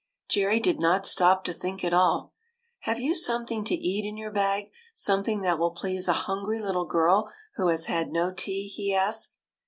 [0.29, 2.33] Jerry did not stop to think at all."
[2.89, 6.85] Have you something to eat in your bag, something that will please a hungry little
[6.85, 9.37] girl who has had no tea?" he asked.